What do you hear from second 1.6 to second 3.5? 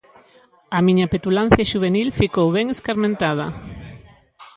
xuvenil ficou ben escarmentada.